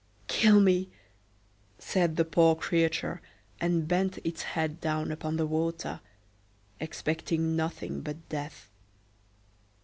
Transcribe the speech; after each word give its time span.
"Kill 0.27 0.59
me!" 0.59 0.89
said 1.77 2.15
the 2.15 2.25
poor 2.25 2.55
creature, 2.55 3.21
and 3.59 3.87
bent 3.87 4.17
its 4.23 4.41
head 4.57 4.79
down 4.81 5.11
upon 5.11 5.37
the 5.37 5.45
water, 5.45 6.01
expecting 6.79 7.55
nothing 7.55 8.01
but 8.01 8.27
death. 8.27 8.71